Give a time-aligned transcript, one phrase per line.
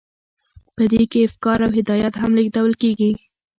[0.75, 3.11] په دې کې افکار او هدایات هم لیږدول کیږي.